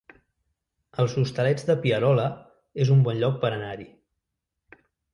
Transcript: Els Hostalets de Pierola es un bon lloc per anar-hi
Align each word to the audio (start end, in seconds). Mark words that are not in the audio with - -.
Els 1.03 1.13
Hostalets 1.23 1.69
de 1.69 1.77
Pierola 1.85 2.27
es 2.87 2.95
un 2.97 3.07
bon 3.11 3.23
lloc 3.23 3.41
per 3.47 3.55
anar-hi 3.55 3.91